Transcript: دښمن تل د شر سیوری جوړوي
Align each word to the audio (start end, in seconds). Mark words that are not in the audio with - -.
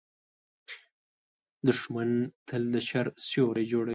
دښمن 1.67 2.09
تل 2.47 2.63
د 2.73 2.75
شر 2.87 3.07
سیوری 3.27 3.65
جوړوي 3.71 3.89